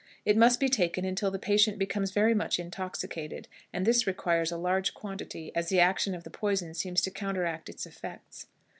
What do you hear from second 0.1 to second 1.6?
It must be taken until the